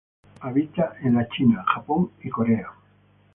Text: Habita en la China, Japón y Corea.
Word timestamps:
Habita 0.39 0.93
en 1.03 1.13
la 1.13 1.29
China, 1.29 1.63
Japón 1.71 2.09
y 2.23 2.29
Corea. 2.31 2.71